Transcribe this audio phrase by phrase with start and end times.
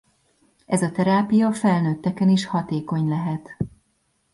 [0.65, 3.57] Ez a terápia felnőtteken is hatékony lehet.